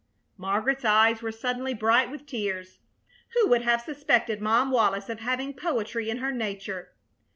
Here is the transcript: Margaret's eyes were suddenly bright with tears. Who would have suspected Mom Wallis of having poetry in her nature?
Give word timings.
Margaret's 0.35 0.83
eyes 0.83 1.21
were 1.21 1.31
suddenly 1.31 1.75
bright 1.75 2.09
with 2.09 2.25
tears. 2.25 2.79
Who 3.35 3.47
would 3.49 3.61
have 3.61 3.81
suspected 3.81 4.41
Mom 4.41 4.71
Wallis 4.71 5.09
of 5.09 5.19
having 5.19 5.53
poetry 5.53 6.09
in 6.09 6.17
her 6.17 6.31
nature? 6.31 6.89